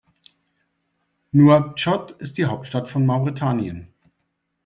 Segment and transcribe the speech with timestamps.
[1.31, 3.93] Nouakchott ist die Hauptstadt von Mauretanien.